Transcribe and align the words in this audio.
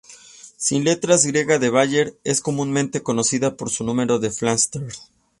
Sin 0.57 0.83
letra 0.83 1.15
griega 1.19 1.59
de 1.59 1.69
Bayer, 1.69 2.17
es 2.23 2.41
comúnmente 2.41 3.03
conocida 3.03 3.55
por 3.55 3.69
su 3.69 3.83
número 3.83 4.17
de 4.17 4.31
Flamsteed. 4.31 4.93